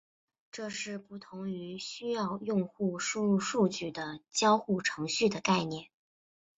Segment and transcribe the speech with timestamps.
[0.51, 5.89] 这是不同于需要用户输入数据的交互程序的概念。